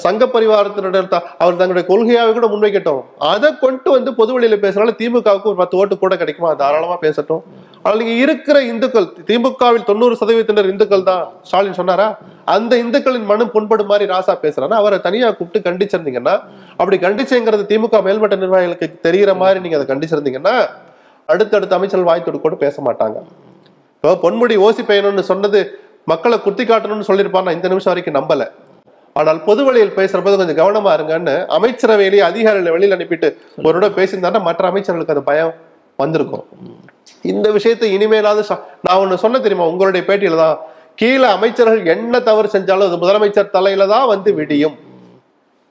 சங்க 0.05 0.25
பரிவாரத்தினுடைய 0.33 1.01
அவர் 1.43 1.57
தங்களுடைய 1.61 1.85
கொள்கையாவே 1.89 2.33
கூட 2.37 2.47
முன்வைக்கட்டும். 2.53 3.01
அதை 3.31 3.49
கொண்டு 3.63 3.89
வந்து 3.95 4.11
பொது 4.19 4.31
வழியில 4.35 4.57
பேசுறதுனால 4.65 4.93
திமுகவுக்கு 5.01 5.51
ஒரு 5.53 5.59
பத்து 5.61 5.79
ஓட்டு 5.81 5.95
கூட 6.03 6.17
கிடைக்குமா? 6.21 6.51
தாராளமா 6.61 6.97
பேசட்டும். 7.07 7.43
ஆனால் 7.83 7.99
நீங்க 8.01 8.15
இருக்கிற 8.25 8.59
இந்துக்கள் 8.73 9.09
திமுகவில் 9.31 9.87
தொண்ணூறு 9.91 10.15
சதவீதத்தினர் 10.21 10.71
இந்துக்கள் 10.73 11.05
தான். 11.11 11.25
ஸ்டாலின் 11.49 11.79
சொன்னாரா? 11.81 12.09
அந்த 12.57 12.73
இந்துக்களின் 12.85 13.27
மனம் 13.33 13.53
புண்படும் 13.57 13.91
மாதிரி 13.93 14.07
ராசா 14.13 14.37
பேசுறானா 14.45 14.79
அவரை 14.83 15.01
தனியா 15.09 15.29
கூப்பிட்டு 15.41 15.67
கண்டிச்சிருந்தீங்கன்னா 15.67 16.37
அப்படி 16.81 16.99
கண்டிச்சேங்கிறது 17.07 17.67
திமுக 17.73 18.03
மேல்மட்ட 18.09 18.41
நிர்வாகிகளுக்கு 18.45 18.89
தெரிகிற 19.09 19.35
மாதிரி 19.43 19.65
நீங்க 19.67 19.79
அதை 19.81 19.89
கண்டிச்சிருந்தீங்கன்னா 19.93 20.57
அடுத்தடுத்த 21.29 21.75
அமைச்சர்கள் 21.81 22.11
வாய் 22.13 22.27
தொடுக்கோடு 22.29 22.57
பேச 22.65 22.77
மாட்டாங்க. 22.87 23.19
இப்போ 23.97 24.17
பொன்முடி 24.25 24.55
ஓசி 24.67 24.83
பையனும்னு 24.89 25.29
சொன்னது 25.33 25.61
மக்களை 26.11 26.37
குத்தி 26.47 26.65
காட்டணும்னு 26.65 27.09
சொல்லியிருப்பான் 27.09 27.55
இந்த 27.59 27.69
நிமிஷம் 27.73 27.93
வரைக்கும் 27.93 28.21
நம்பல. 28.21 28.45
ஆனால் 29.17 29.41
பொது 29.45 29.63
வழியில் 29.65 29.97
பேசுறப்போது 29.97 30.37
கொஞ்சம் 30.41 30.61
கவனமா 30.61 30.91
இருங்கன்னு 30.99 31.35
அமைச்சரவையிலேயே 31.57 32.23
அதிகாரிகளை 32.31 32.73
வெளியில் 32.75 32.97
அனுப்பிட்டு 32.97 33.29
ஒரு 33.63 33.89
பேசியிருந்தாருன்னா 33.99 34.43
மற்ற 34.49 34.69
அமைச்சர்களுக்கு 34.71 35.15
அது 35.17 35.23
பயம் 35.31 35.55
வந்திருக்கும். 35.99 36.45
இந்த 37.25 37.47
விஷயத்தை 37.51 37.89
இனிமேலாவது 37.97 38.43
நான் 38.87 39.01
ஒண்ணு 39.03 39.23
சொன்ன 39.25 39.41
தெரியுமா? 39.41 39.67
உங்களுடைய 39.73 40.03
பேட்டியில 40.09 40.37
தான். 40.37 40.59
கீழே 40.95 41.27
அமைச்சர்கள் 41.37 41.91
என்ன 41.95 42.15
தவறு 42.21 42.49
செஞ்சாலும் 42.55 42.89
அது 42.89 42.97
முதலமைச்சர் 43.03 43.55
தலையில 43.57 43.87
தான் 43.87 44.09
வந்து 44.09 44.31
விடியும். 44.39 44.77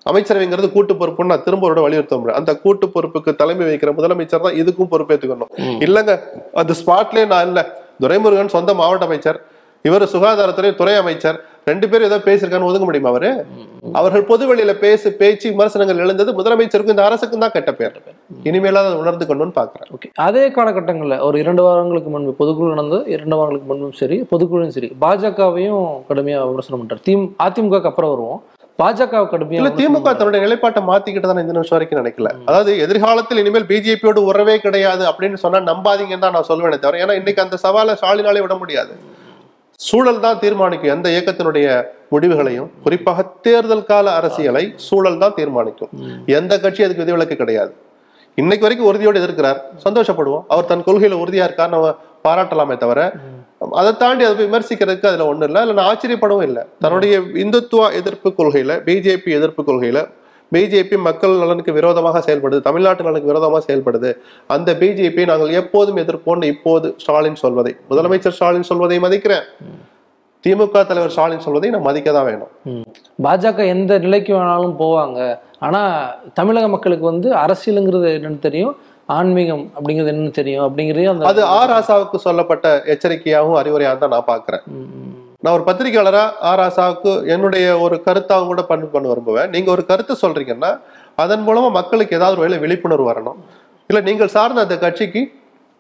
அமைச்சரவைங்கிறது 0.06 0.68
கூட்டு 0.72 0.94
பொறுப்புன்னு 1.00 1.32
நான் 1.32 1.44
திரும்ப 1.44 1.66
ஒரு 1.68 1.82
வலியுறுத்த 1.86 2.18
முடியும் 2.18 2.40
அந்த 2.40 2.52
கூட்டு 2.64 2.86
பொறுப்புக்கு 2.94 3.32
தலைமை 3.36 3.66
வைக்கிற 3.70 3.92
முதலமைச்சர் 3.98 4.46
தான் 4.46 4.58
இதுக்கும் 4.62 4.92
பொறுப்பேற்றுக்கணும் 4.94 5.52
இல்லங்க 5.86 6.14
அந்த 6.62 6.74
ஸ்பாட்லயே 6.82 7.26
நான் 7.34 7.48
இல்ல. 7.50 7.62
துரைமுருகன் 8.04 8.56
சொந்த 8.56 8.74
மாவட்ட 8.74 9.06
அமைச்சர் 9.06 9.40
இவர் 9.86 10.06
சுகாதாரத்துறை 10.14 10.72
துறை 10.76 10.94
அமைச்சர் 10.96 11.38
ரெண்டு 11.70 11.86
பேரும் 11.90 12.10
ஏதோ 12.10 12.18
பேசியிருக்கான்னு 12.28 12.70
ஒதுங்க 12.70 12.88
முடியுமா 12.90 13.12
அவரு? 13.14 13.30
அவர்கள் 14.00 14.28
பொது 14.30 14.44
வெளியில 14.50 14.74
பேசு 14.84 15.08
பேச்சு 15.22 15.46
விமர்சனங்கள் 15.54 16.04
எழுந்தது 16.06 16.38
முதலமைச்சருக்கும் 16.40 16.96
இந்த 16.96 17.06
அரசுக்கும் 17.10 17.44
தான் 17.46 17.56
கெட்ட 17.56 17.72
பேர். 17.80 17.96
இனிமேலாவது 18.50 18.90
அதை 18.92 19.00
உணர்ந்து 19.04 19.28
கொள்ளணும்னு 19.30 19.58
பாக்குறேன் 19.60 19.90
ஓகே. 19.96 20.10
அதே 20.28 20.46
காலகட்டங்களில் 20.58 21.24
ஒரு 21.28 21.38
இரண்டு 21.44 21.64
வாரங்களுக்கு 21.68 22.12
முன்பு 22.16 22.34
பொதுக்குழு 22.42 22.74
நடந்தது 22.76 23.04
இரண்டு 23.16 23.38
வாரங்களுக்கு 23.40 23.70
முன்பும் 23.72 23.98
சரி 24.02 24.20
பொதுக்குழுவும் 24.32 24.76
சரி 24.78 24.90
பாஜகவையும் 25.06 25.84
கடுமையாக 26.12 26.48
விமர்சனம் 26.52 26.82
பண்றாரு. 26.82 27.04
திம் 27.10 27.28
அதிமுகக்கு 27.48 27.92
அப்புறம் 27.92 28.14
வருவோம். 28.14 28.40
பாஜக 28.80 29.22
கடுமையாக 29.32 29.62
இல்ல 29.62 29.70
திமுக 29.80 30.10
தன்னுடைய 30.20 30.42
நிலைப்பாட்டை 30.44 30.82
மாத்திக்கிட்டு 30.90 31.30
தான் 31.30 31.42
இந்த 31.44 31.56
நிமிஷம் 31.56 31.76
வரைக்கும் 31.78 32.00
நினைக்கல. 32.02 32.30
அதாவது 32.50 32.72
எதிர்காலத்தில் 32.84 33.42
இனிமேல் 33.42 33.68
பிஜேபியோடு 33.72 34.22
உறவே 34.30 34.56
கிடையாது 34.66 35.04
அப்படின்னு 35.10 35.40
சொன்னா 35.44 35.60
நம்பாதீங்கன்னு 35.72 36.26
தான் 36.26 36.36
நான் 36.38 36.50
சொல்லுவேனே 36.52 36.78
தவிர 36.84 37.02
ஏன்னா 37.06 37.16
இன்னைக்கு 37.22 37.44
அந்த 37.46 37.58
சவாலை 37.66 37.96
ஸ்டாலினாலே 38.02 38.44
விட 38.46 38.56
முடியாது. 38.62 38.94
சூழல் 39.88 40.24
தான் 40.24 40.40
தீர்மானிக்கும் 40.44 40.92
எந்த 40.94 41.08
இயக்கத்தினுடைய 41.16 41.68
முடிவுகளையும். 42.14 42.70
குறிப்பாக 42.86 43.24
தேர்தல் 43.46 43.86
கால 43.92 44.06
அரசியலை 44.20 44.64
சூழல் 44.88 45.22
தான் 45.24 45.36
தீர்மானிக்கும். 45.38 45.92
எந்த 46.40 46.54
கட்சி 46.64 46.84
அதுக்கு 46.86 47.04
விதிவிலக்கு 47.04 47.36
கிடையாது. 47.42 47.72
இன்னைக்கு 48.42 48.66
வரைக்கும் 48.66 48.90
உறுதியோடு 48.90 49.22
எதிர்க்கிறார். 49.22 49.60
சந்தோஷப்படுவோம். 49.86 50.44
அவர் 50.54 50.70
தன் 50.72 50.86
கொள்கையில 50.88 51.20
உறுதியா 51.24 51.46
இருக்கார் 51.50 51.74
நம்ம 51.76 51.90
பாராட்டலாமே 52.28 52.78
தவிர 52.84 53.02
அதை 53.80 53.92
தாண்டி 54.02 54.24
அதை 54.26 54.36
விமர்சிக்கிறதுக்கு 54.46 55.10
அதுல 55.10 55.26
ஒண்ணும் 55.32 55.48
இல்லை. 55.50 55.62
இல்ல 55.64 55.74
நான் 55.78 55.90
ஆச்சரியப்படவும் 55.92 56.46
இல்லை. 56.50 56.62
தன்னுடைய 56.84 57.16
இந்துத்துவ 57.44 57.88
எதிர்ப்பு 58.00 58.30
கொள்கையில 58.38 58.76
பிஜேபி 58.88 59.32
எதிர்ப்பு 59.40 59.64
கொள்கையில 59.70 60.02
பிஜேபி 60.52 60.98
மக்கள் 61.06 61.40
நலனுக்கு 61.42 61.72
விரோதமாக 61.74 62.22
செயல்படுது 62.28 62.62
தமிழ்நாட்டு 62.62 63.04
நலனுக்கு 63.04 63.32
விரோதமாக 63.32 63.62
செயல்படுது. 63.68 64.10
அந்த 64.50 64.70
பிஜேபி 64.82 65.24
நாங்கள் 65.26 65.52
எப்போதும் 65.62 66.00
எதிர்ப்போம்னு 66.04 66.52
இப்போது 66.54 66.90
ஸ்டாலின் 66.98 67.40
சொல்வதை. 67.44 67.74
முதலமைச்சர் 67.90 68.36
ஸ்டாலின் 68.38 68.70
சொல்வதை 68.72 69.00
மதிக்கிறேன். 69.06 69.46
திமுக 70.44 70.84
தலைவர் 70.90 71.14
ஸ்டாலின் 71.16 71.46
சொல்வதை 71.46 71.70
நான் 71.70 71.88
மதிக்க 71.88 72.10
தான் 72.12 72.28
வேணும். 72.28 72.52
பாஜக 73.20 73.66
எந்த 73.68 73.94
நிலைக்கு 74.00 74.32
வேணாலும் 74.34 74.76
போவாங்க. 74.82 75.18
ஆனா 75.60 75.82
தமிழக 76.34 76.68
மக்களுக்கு 76.68 77.06
வந்து 77.06 77.30
அரசியலுங்கிறது 77.42 78.10
என்னன்னு 78.18 78.40
தெரியும் 78.40 78.76
ஆன்மீகம் 79.10 79.64
அப்படிங்கிறது 79.76 80.12
என்னன்னு 80.12 80.38
தெரியும் 80.38 80.66
அப்படிங்கிறதையும் 80.66 81.14
அந்த 81.14 81.30
அது 81.30 81.42
ஆர் 81.56 81.74
ஆசாவுக்கு 81.78 82.18
சொல்லப்பட்ட 82.26 82.68
எச்சரிக்கையாகவும் 82.94 83.60
அறிவுரையாக 83.62 83.98
தான் 83.98 84.16
நான் 84.16 84.28
ம். 84.74 85.16
நான் 85.44 85.56
ஒரு 85.58 85.64
பத்திரிகையாளரா 85.68 86.22
ஆர் 86.50 86.62
ஆசாவுக்கு 86.64 87.12
என்னுடைய 87.34 87.66
ஒரு 87.84 87.96
கருத்தாக 88.06 88.48
கூட 88.48 88.62
பண்ணு 88.72 88.88
பண்ண 88.94 89.06
விரும்புவேன். 89.12 89.52
நீங்க 89.54 89.70
ஒரு 89.76 89.84
கருத்து 89.90 90.14
சொல்றீங்கன்னா 90.24 90.72
அதன் 91.24 91.46
மூலமா 91.48 91.70
மக்களுக்கு 91.78 92.18
ஏதாவது 92.18 92.36
ஒரு 92.36 92.44
வகையில் 92.44 92.64
விழிப்புணர்வு 92.64 93.06
வரணும். 93.12 93.38
இல்ல 93.90 94.00
நீங்கள் 94.08 94.34
சார்ந்த 94.34 94.66
அந்த 94.66 94.78
கட்சிக்கு 94.84 95.22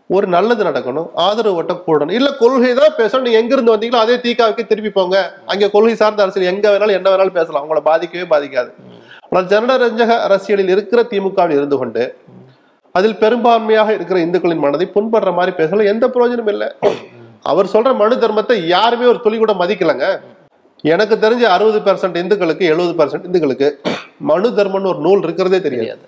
ஒரு 0.09 0.27
நல்லது 0.35 0.63
நடக்கணும் 0.69 1.09
ஆதரவு 1.25 1.57
வட்டம் 1.57 1.83
கூடணும். 1.87 2.15
இல்ல 2.19 2.29
கொள்கை 2.39 2.71
தான் 2.79 2.95
பேசணும். 3.01 3.25
நீங்க 3.27 3.41
எங்க 3.43 3.53
இருந்து 3.55 3.75
வந்தீங்களோ 3.75 4.01
அதே 4.05 4.15
தீக்காவுக்கு 4.25 4.63
திருப்பி 4.71 4.93
போங்க. 4.99 5.17
அங்க 5.51 5.71
கொள்கை 5.75 5.95
சார்ந்த 6.03 6.25
அரசியல் 6.25 6.51
எங்க 6.53 6.65
வேணாலும் 6.73 6.97
என்ன 6.99 7.07
வேணாலும் 7.13 7.37
பேசலாம். 7.39 7.61
அவங்கள 7.63 7.83
பாதிக்கவே 7.91 8.25
பாதிக்காது. 8.33 8.71
ஆனால் 9.27 9.51
ஜனரஞ்சக 9.53 10.11
அரசியலில் 10.27 10.73
இருக்கிற 10.77 11.01
திமுகவில் 11.13 11.57
இருந்து 11.59 11.77
கொண்டு 11.83 12.03
அதில் 12.95 13.19
பெரும்பான்மையாக 13.23 13.89
இருக்கிற 13.97 14.19
இந்துக்களின் 14.25 14.65
மனதை 14.65 14.85
புண்படுற 14.97 15.31
மாதிரி 15.39 15.53
பேசல. 15.61 15.85
எந்த 15.93 16.05
பிரயோஜனம் 16.15 16.51
இல்லை. 16.55 16.69
அவர் 17.46 17.72
சொல்ற 17.74 17.91
மனு 17.96 18.15
தர்மத்தை 18.15 18.55
யாருமே 18.75 19.05
ஒரு 19.05 19.19
துளி 19.24 19.38
கூட 19.38 19.53
மதிக்கலங்க. 19.53 20.05
எனக்கு 20.84 21.15
தெரிஞ்ச 21.15 21.43
அறுபது 21.55 21.79
பெர்சன்ட் 21.88 22.17
இந்துக்களுக்கு 22.22 22.65
எழுபது 22.72 22.93
பெர்சன்ட் 23.00 23.27
இந்துக்களுக்கு 23.27 23.67
மனு 24.29 24.50
தர்மம்னு 24.50 24.91
ஒரு 24.93 25.01
நூல் 25.08 25.24
இருக்கிறதே 25.24 25.60
தெரியாது. 25.62 26.03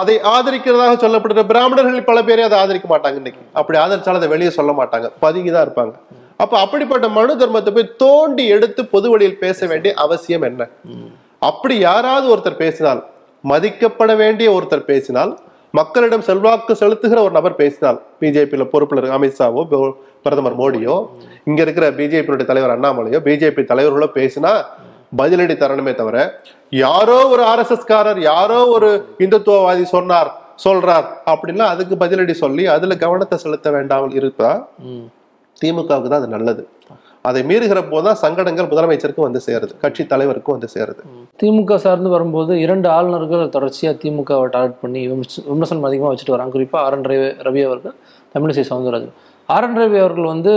அதை 0.00 0.14
ஆதரிக்கிறதாக 0.34 0.94
சொல்லப்படுற 1.02 1.42
பிராமணர்கள் 1.50 2.08
பல 2.10 2.20
பேரே 2.22 2.44
அதை 2.48 2.58
ஆதரிக்க 2.58 2.86
மாட்டாங்க 2.92 3.14
இன்னைக்கு. 3.14 3.42
அப்படி 3.52 3.78
ஆதரிச்சாலும் 3.78 4.20
அதை 4.20 4.28
வெளியே 4.28 4.50
சொல்ல 4.50 4.72
மாட்டாங்க. 4.72 5.08
பதுங்கிதான் 5.22 5.66
இருப்பாங்க. 5.66 5.94
அப்ப 6.36 6.54
அப்படிப்பட்ட 6.60 7.08
மனு 7.08 7.34
தர்மத்தை 7.42 7.72
போய் 7.74 7.92
தோண்டி 7.96 8.46
எடுத்து 8.46 8.84
பொது 8.94 9.10
வழியில் 9.10 9.38
பேச 9.38 9.66
வேண்டிய 9.66 9.94
அவசியம் 9.94 10.42
என்ன. 10.42 10.68
அப்படி 11.38 11.78
யாராவது 11.78 12.26
ஒருத்தர் 12.34 12.62
பேசினால் 12.62 13.02
மதிக்கப்பட 13.44 14.16
வேண்டிய 14.16 14.50
ஒருத்தர் 14.50 14.88
பேசினால் 14.92 15.32
மக்களிடம் 15.74 16.22
செல்வாக்கு 16.22 16.72
செலுத்துகிற 16.74 17.20
ஒரு 17.22 17.32
நபர் 17.32 17.56
பேசினால் 17.56 17.98
பிஜேபியில 18.20 18.64
பொறுப்புல 18.72 19.00
இருக்க 19.00 19.18
அமித்ஷாவோ 19.18 19.62
பிரதமர் 20.22 20.58
மோடியோ 20.58 20.94
இங்க 21.44 21.60
இருக்கிற 21.62 21.86
பிஜேபியுடைய 21.90 22.46
தலைவர் 22.46 22.74
அண்ணாமலையோ 22.76 23.20
பிஜேபி 23.20 23.64
தலைவர்களோ 23.64 24.08
பேசினா 24.14 24.52
பதிலடி 25.16 25.54
தரணுமே 25.54 25.92
தவிர 25.94 26.18
யாரோ 26.76 27.18
ஒரு 27.26 27.42
ஆர்எஸ்எஸ் 27.44 27.90
காரர் 27.90 28.20
யாரோ 28.22 28.60
ஒரு 28.66 28.88
இந்துத்துவவாதி 29.18 29.84
சொன்னார் 29.88 30.30
சொல்றார் 30.64 31.06
அப்படின்னா 31.26 31.64
அதுக்கு 31.64 31.94
பதிலடி 31.96 32.34
சொல்லி 32.34 32.64
அதுல 32.66 32.96
கவனத்தை 32.96 33.38
செலுத்த 33.38 33.68
வேண்டாமல் 33.70 34.14
இருப்பா. 34.14 34.50
திமுகவுக்கு 35.60 36.08
தான் 36.08 36.20
அது 36.20 36.28
நல்லது 36.28 36.62
அதை 37.24 37.42
மீறுகிற 37.42 37.90
போதுதான் 37.90 38.14
சங்கடங்கள் 38.14 38.66
முதலமைச்சருக்கும் 38.66 39.20
வந்து 39.20 39.40
சேருது 39.46 39.70
கட்சி 39.80 40.04
தலைவருக்கும் 40.04 40.50
வந்து 40.50 40.68
சேருது. 40.74 40.98
திமுக 41.42 41.76
சார்ந்து 41.76 42.08
வரும்போது 42.08 42.60
இரண்டு 42.60 42.88
ஆளுநர்கள் 42.88 43.48
தொடர்ச்சியா 43.48 43.92
திமுகவை 44.02 44.46
டார்கெட் 44.46 44.80
பண்ணி 44.80 45.08
விமர்ச- 45.08 45.46
விமர்சனம் 45.46 45.82
அதிகமாக 45.82 46.14
வச்சுட்டு 46.14 46.30
வராங்க. 46.30 46.58
குறிப்பா 46.58 46.76
ஆர். 46.76 46.94
என். 46.94 47.36
ரவி 47.36 47.64
அவர்கள் 47.64 47.92
தமிழிசை 48.34 48.64
சவுந்தரராஜன். 48.70 49.12
ஆர். 49.46 49.64
என். 49.64 49.76
ரவி 49.76 49.98
அவர்கள் 49.98 50.24
வந்து 50.24 50.52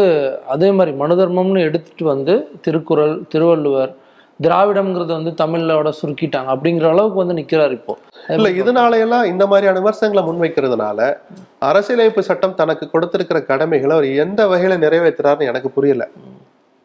அதே 0.47 0.71
மாதிரி 0.71 0.97
மனுதர்மம்னு 0.97 1.59
எடுத்துட்டு 1.59 2.05
வந்து 2.05 2.47
திருக்குறள் 2.61 3.21
திருவள்ளுவர் 3.29 3.95
திராவிடம்ங்கிறத 4.43 5.23
வந்து 5.23 5.45
தமிழோட 5.45 5.93
சுருக்கிட்டாங்க 6.01 6.47
அப்படிங்கிற 6.47 6.89
அளவுக்கு 6.89 7.25
வந்து 7.25 7.33
நிக்கிறார் 7.33 7.71
இப்போ. 7.71 7.97
இல்ல 8.29 8.49
இதனால 8.49 8.99
எல்லாம் 8.99 9.23
இந்த 9.23 9.47
மாதிரியான 9.47 9.79
விமர்சனங்களை 9.79 10.29
முன்வைக்கிறதுனால 10.29 11.17
அரசியலமைப்பு 11.59 12.23
சட்டம் 12.23 12.55
தனக்கு 12.55 12.89
கொடுத்திருக்கிற 12.89 13.41
கடமைகளை 13.41 13.95
அவர் 13.95 14.27
எந்த 14.27 14.47
வகையில 14.47 14.79
நிறைவேற்றுறாருன்னு 14.79 15.47
எனக்கு 15.47 15.69
புரியல. 15.69 16.07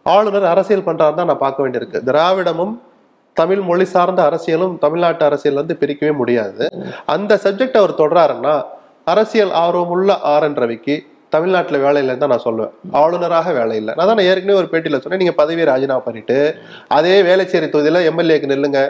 ஆளுநர் 0.06 0.46
அரசியல் 0.52 0.88
பண்றாரு 0.88 1.14
தான் 1.18 1.30
நான் 1.30 1.44
பார்க்க 1.44 1.64
வேண்டியிருக்கு. 1.64 1.98
திராவிடமும் 2.08 2.74
தமிழ் 3.36 3.62
மொழி 3.68 3.84
சார்ந்த 3.94 4.20
அரசியலும் 4.28 4.74
தமிழ்நாட்டு 4.84 5.24
அரசியல் 5.28 5.60
வந்து 5.60 5.74
பிரிக்கவே 5.80 6.12
முடியாது. 6.20 6.64
அந்த 7.14 7.32
சப்ஜெக்ட் 7.44 7.80
அவர் 7.80 8.00
தொடராருன்னா 8.00 8.54
அரசியல் 9.12 9.52
ஆர்வமுள்ள 9.64 10.12
ஆர் 10.32 10.46
என் 10.48 10.58
ரவிக்கு 10.62 10.96
தமிழ்நாட்டில் 11.34 11.82
வேலை 11.84 11.98
இல்லைன்னு 12.02 12.22
தான் 12.22 12.32
நான் 12.34 12.44
சொல்லுவேன். 12.46 12.72
ஆளுநராக 13.02 13.52
வேலை 13.58 13.76
இல்லை. 13.80 13.92
நான் 13.98 14.08
தான் 14.08 14.18
நான் 14.18 14.28
ஏற்கனவே 14.30 14.58
ஒரு 14.62 14.68
பேட்டியில் 14.72 15.00
சொன்னேன் 15.02 15.22
நீங்கள் 15.22 15.38
பதவியை 15.38 15.66
ராஜினாமா 15.70 16.02
பண்ணிட்டு 16.08 16.36
அதே 16.96 17.14
வேலைச்சேரி 17.28 17.68
தொகுதியில் 17.74 18.06
எம்எல்ஏக்கு 18.10 18.50
நில்லுங்க 18.52 18.80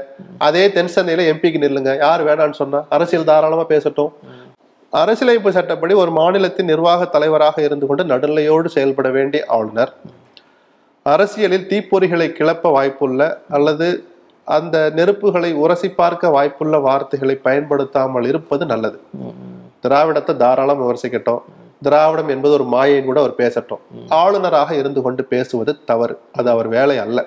அதே 0.46 0.64
தென்சந்தையில 0.78 1.26
எம்பிக்கு 1.32 1.60
நில்லுங்க 1.64 1.92
யார் 2.04 2.24
வேணான்னு 2.28 2.58
சொன்னால் 2.62 2.88
அரசியல் 2.96 3.28
தாராளமாக 3.30 3.68
பேசட்டும். 3.74 4.10
அரசியலமைப்பு 4.92 5.52
சட்டப்படி 5.58 5.92
ஒரு 6.02 6.10
மாநிலத்தின் 6.18 6.70
நிர்வாக 6.72 7.06
தலைவராக 7.14 7.62
இருந்து 7.68 7.86
கொண்டு 7.90 8.04
நடுநிலையோடு 8.12 8.74
செயல்பட 8.76 9.10
வேண்டிய 9.18 9.42
ஆளுநர் 9.58 9.92
அரசியலில் 11.06 11.68
தீப்பொறிகளை 11.70 12.26
கிளப்ப 12.38 12.70
வாய்ப்புள்ள 12.76 13.22
அல்லது 13.56 13.86
அந்த 14.56 14.76
நெருப்புகளை 14.98 15.50
உரசி 15.62 15.88
பார்க்க 16.00 16.30
வாய்ப்புள்ள 16.36 16.76
வார்த்தைகளை 16.86 17.34
பயன்படுத்தாமல் 17.46 18.26
இருப்பது 18.30 18.64
நல்லது. 18.72 18.98
திராவிடத்தை 19.84 20.32
தாராளம் 20.42 20.80
விமர்சிக்கட்டும். 20.82 21.42
திராவிடம் 21.86 22.30
என்பது 22.34 22.52
ஒரு 22.56 22.64
மாயை 22.74 22.98
கூட 23.04 23.18
அவர் 23.22 23.34
பேசட்டும். 23.40 23.80
ஆளுநராக 24.20 24.70
இருந்து 24.80 25.00
கொண்டு 25.06 25.22
பேசுவது 25.32 25.72
தவறு. 25.90 26.14
அது 26.38 26.48
அவர் 26.54 26.68
வேலை 26.76 26.96
அல்ல. 27.04 27.18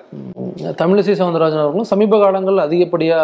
தமிழிசை 0.82 1.14
சவுந்தரராஜன் 1.20 1.64
அவர்களும் 1.64 1.90
சமீப 1.92 2.20
காலங்கள் 2.24 2.64
அதிகப்படியா 2.66 3.18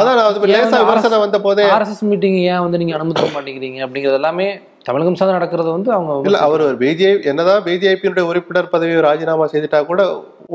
அதான் 0.00 0.18
லேசா 0.54 0.78
விமர்சனம் 0.84 1.24
வந்த 1.24 1.38
போதே 1.46 1.66
ஆர்எஸ்எஸ் 1.74 2.06
மீட்டிங் 2.12 2.38
ஏன் 2.52 2.64
வந்து 2.64 2.80
நீங்க 2.82 2.94
அனுமதிக்க 2.96 3.28
மாட்டேங்கிறீங்க 3.36 3.80
அப்படிங்கிறது 3.86 4.20
எல்லாமே 4.20 4.48
தமிழகம் 4.86 5.16
சார்ந்து 5.18 5.36
நடக்கிறது 5.36 5.70
வந்து 5.76 5.90
அவங்க 5.94 6.28
இல்ல 6.28 6.40
அவர் 6.46 6.62
பிஜே 6.62 6.82
பிஜேபி 6.82 7.28
என்னதான் 7.30 7.64
பிஜேபியினுடைய 7.68 8.24
உறுப்பினர் 8.30 8.72
பதவியை 8.74 9.00
ராஜினாமா 9.06 9.46
செய்துட்டா 9.52 9.78
கூட 9.86 10.02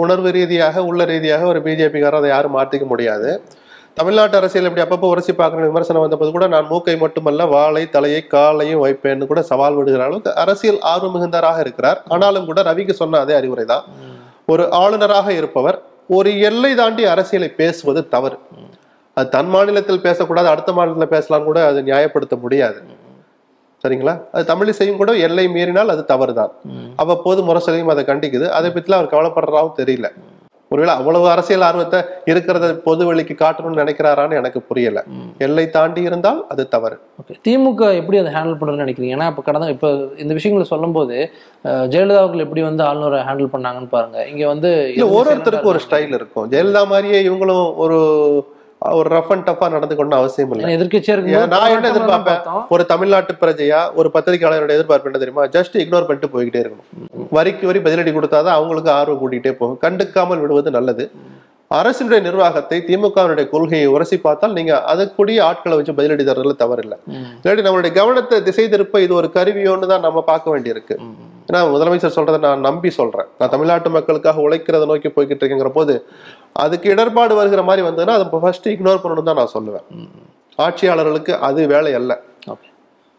உணர்வு 0.04 0.30
ரீதியாக 0.38 0.84
உள்ள 0.90 1.06
ரீதியாக 1.06 1.46
ஒரு 1.46 1.60
பிஜேபிக்காரர் 1.66 2.20
அதை 2.20 2.30
யாரும் 2.30 2.56
மாற்றிக்க 2.58 2.86
முடியாது. 2.86 3.30
தமிழ்நாட்டு 3.98 4.38
அரசியல் 4.40 4.68
இப்படி 4.68 4.84
அப்பப்போ 4.84 5.08
உரசி 5.14 5.32
பார்க்குற 5.32 5.66
விமர்சனம் 5.70 6.04
வந்தபோது 6.04 6.32
கூட 6.32 6.48
நான் 6.48 6.70
மூக்கை 6.70 6.96
மட்டுமல்ல 7.02 7.46
வாழை 7.56 7.84
தலையை 7.96 8.22
காலையும் 8.28 8.82
வைப்பேன்னு 8.84 9.28
கூட 9.32 9.42
சவால் 9.50 9.78
விடுகிற 9.80 10.04
அளவுக்கு 10.08 10.32
அரசியல் 10.44 10.80
ஆர்வம் 10.92 11.14
மிகுந்தராக 11.16 11.60
இருக்கிறார். 11.60 12.00
ஆனாலும் 12.14 12.48
கூட 12.52 12.62
ரவிக்கு 12.70 12.96
சொன்ன 13.02 13.20
அதே 13.20 13.34
அறிவுரை 13.40 13.66
தான். 13.66 13.84
ஒரு 14.46 14.64
ஆளுநராக 14.82 15.28
இருப்பவர் 15.34 15.80
ஒரு 16.18 16.32
எல்லை 16.50 16.72
தாண்டி 16.82 17.04
அரசியலை 17.16 17.50
பேசுவது 17.62 18.02
தவறு. 18.16 18.38
அது 19.18 19.30
தன் 19.30 19.52
மாநிலத்தில் 19.56 20.04
பேசக்கூடாது 20.08 20.48
அடுத்த 20.54 20.72
மாநிலத்தில் 20.78 21.14
பேசலாம் 21.16 21.48
கூட 21.50 21.60
அது 21.70 21.80
நியாயப்படுத்த 21.90 22.36
முடியாது. 22.46 22.80
சரிங்களா? 23.84 24.14
அது 24.34 24.44
தமிழிசையும் 24.52 25.00
கூட 25.04 25.12
எல்லை 25.28 25.46
மீறினால் 25.56 25.94
அது 25.94 26.04
தவறுதான். 26.12 26.52
அவ்வப்போது 27.04 27.42
முரசொலியும் 27.48 27.94
அதை 27.94 28.04
கண்டிக்குது. 28.12 28.48
அதை 28.58 28.70
பற்றிலாம் 28.76 29.02
அவர் 29.02 29.14
கவலைப்படுறாவும் 29.16 29.80
தெரியல. 29.82 30.10
ஒருவேளை 30.74 30.94
அவ்வளவு 31.00 31.26
அரசியல் 31.32 31.66
ஆர்வத்தை 31.68 32.00
இருக்கிறத 32.32 32.66
பொது 32.86 33.04
வெளிக்கு 33.08 33.34
காட்டணும்னு 33.42 33.82
நினைக்கிறாரான்னு 33.82 34.38
எனக்கு 34.42 34.60
புரியல. 34.68 35.00
எல்லை 35.46 35.66
தாண்டி 35.74 36.02
இருந்தால் 36.10 36.40
அது 36.54 36.64
தவறு. 36.76 36.98
ஓகே. 37.22 37.36
திமுக 37.48 37.90
எப்படி 37.98 38.20
அதை 38.22 38.32
ஹேண்டில் 38.36 38.58
பண்ணுறதுன்னு 38.60 38.86
நினைக்கிறீங்க? 38.86 39.16
ஏன்னா 39.18 39.28
இப்போ 39.32 39.44
கடந்த 39.48 39.74
இப்போ 39.76 39.90
இந்த 40.24 40.32
விஷயங்களை 40.38 40.68
சொல்லும்போது 40.72 41.18
ஜெயலலிதா 41.94 42.22
அவர்கள் 42.24 42.46
எப்படி 42.46 42.64
வந்து 42.70 42.86
ஆளுநரை 42.90 43.20
ஹேண்டில் 43.30 43.54
பண்ணாங்கன்னு 43.56 43.94
பாருங்க. 43.98 44.18
இங்க 44.32 44.46
வந்து 44.54 44.72
ஒரு 45.18 45.30
ஒருத்தருக்கு 45.32 45.72
ஒரு 45.74 45.82
ஸ்டைல் 45.88 46.18
இருக்கும். 46.20 46.48
ஜெயலலிதா 46.54 46.84
மாதிரியே 46.94 47.22
இவங்களும் 47.30 47.68
ஒரு 47.86 48.00
ஒரு 49.00 49.08
ரஃப் 49.14 49.32
அண்ட் 49.34 49.46
டஃபா 49.48 49.66
நடந்துக்கணும்னு 49.74 50.20
அவசியம் 50.20 50.52
இல்லை. 50.54 50.70
ஏன் 50.70 50.84
இருக்கும்போது 50.84 51.52
நான் 51.54 51.74
என்ன 51.74 51.90
எதிர்பார்ப்பேன். 51.94 52.40
ஒரு 52.74 52.84
தமிழ்நாட்டு 52.92 53.34
பிரஜையா 53.42 53.82
ஒரு 54.00 54.10
பத்திரிகையாளரோட 54.16 54.72
எதிர்பார்ப்பு 54.78 55.10
என்ன 55.10 55.22
தெரியுமா? 55.24 55.44
ஜஸ்ட் 55.56 55.76
இக்னோர் 55.84 56.08
பண்ணிட்டு 56.08 56.32
போய்கிட்டே 56.36 56.62
இருக்கணும். 56.64 56.88
வரிக்கு 57.38 57.68
வரி 57.70 57.82
பதிலடி 57.88 58.14
கொடுத்தாதான் 58.16 58.58
அவங்களுக்கு 58.60 58.92
ஆர்வம் 59.00 59.22
கூட்டிகிட்டே 59.22 59.54
போகும். 59.60 59.80
கண்டுக்காமல் 59.86 60.42
விடுவது 60.44 60.72
நல்லது. 60.78 61.06
அரசினுடைய 61.80 62.22
நிர்வாகத்தை 62.28 62.78
திமுகவினுடைய 62.88 63.46
கொள்கையை 63.52 63.90
உரசி 63.96 64.18
பார்த்தால் 64.24 64.56
நீங்க 64.58 64.74
அதுக்குரிய 64.94 65.42
ஆட்களை 65.50 65.76
வச்சு 65.78 65.94
பதிலடி 66.00 66.24
தர்றதுல 66.30 66.56
தவறில்லை. 66.64 66.98
இல்லாட்டி 67.42 67.66
நம்மளுடைய 67.68 67.92
கவனத்தை 68.00 68.40
திசை 68.48 68.66
திருப்ப 68.74 69.02
இது 69.06 69.14
ஒரு 69.20 69.30
கருவியோன்னு 69.38 69.92
தான் 69.94 70.06
நம்ம 70.08 70.24
பார்க்க 70.32 70.54
வேண்டியிருக்கு. 70.56 70.98
ஏன்னா 71.52 71.62
முதலமைச்சர் 71.74 72.16
சொல்றதை 72.18 72.40
நான் 72.46 72.66
நம்பி 72.68 72.90
சொல்றேன். 72.98 73.30
நான் 73.40 73.52
தமிழ்நாட்டு 73.54 73.90
மக்களுக்காக 73.96 74.42
உழைக்கிறத 74.48 74.86
நோக்கி 74.92 75.10
போய்கிட்டு 75.16 75.42
இருக்கேங்கிற 75.44 75.72
போது 75.78 75.94
அதுக்கு 76.64 76.88
இடர்பாடு 76.94 77.34
வருகிற 77.40 77.62
மாதிரி 77.70 77.82
வந்ததுன்னா 77.88 78.16
அதை 78.18 78.40
ஃபர்ஸ்ட் 78.44 78.70
இக்னோர் 78.74 79.02
பண்ணணும் 79.06 79.30
தான் 79.30 79.42
நான் 79.42 79.56
சொல்லுவேன். 79.58 79.86
ஆட்சியாளர்களுக்கு 80.66 81.34
அது 81.48 81.62
வேலை 81.74 81.94
அல்ல 82.00 82.12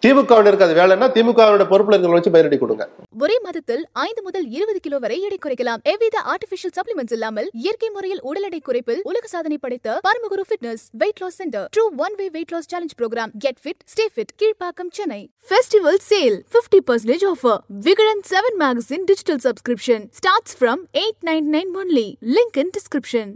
திமுகவினருக்கு 0.04 0.64
அது 0.66 0.74
வேலைன்னா 0.78 1.06
திமுகவினுடைய 1.16 1.66
பொறுப்புல 1.72 1.94
இருக்கிற 1.94 2.14
வச்சு 2.14 2.30
பயிரடி 2.34 2.56
கொடுங்க. 2.62 2.84
ஒரே 3.24 3.36
மாதத்தில் 3.44 3.82
ஐந்து 4.06 4.22
முதல் 4.26 4.46
இருபது 4.56 4.80
கிலோ 4.84 4.98
வரை 5.04 5.16
எடை 5.26 5.38
குறைக்கலாம். 5.44 5.80
எவ்வித 5.92 6.16
ஆர்டிபிஷியல் 6.32 6.74
சப்ளிமெண்ட்ஸ் 6.78 7.14
இல்லாமல் 7.16 7.48
இயற்கை 7.64 7.90
முறையில் 7.96 8.22
உடல் 8.30 8.46
எடை 8.48 8.60
குறைப்பில் 8.68 9.00
உலக 9.10 9.24
சாதனை 9.34 9.58
படைத்த 9.64 9.98
Paramaguru 10.06 10.44
fitness 10.48 10.84
weight 11.02 11.20
loss 11.24 11.38
center 11.42 11.66
true 11.76 11.84
one 12.04 12.16
way 12.20 12.26
weight 12.36 12.54
loss 12.54 12.68
challenge 12.72 12.96
program 13.00 13.32
get 13.44 13.60
fit 13.64 13.82
stay 13.92 14.06
fit 14.14 14.32
Kilpauk 14.42 14.92
Chennai. 14.98 15.20
Festival 15.50 16.00
sale 16.10 16.38
50% 16.56 16.88
percentage 16.90 17.26
offer 17.32 17.60
Vikatan 17.88 18.24
seven 18.32 18.58
magazine 18.64 19.06
digital 19.10 19.42
subscription 19.46 20.06
starts 20.20 20.56
from 20.60 20.82
eight 21.04 21.22
nine 21.30 21.48
nine 21.56 21.72
only 21.82 22.08
link 22.38 22.58
in 22.64 22.74
description 22.78 23.32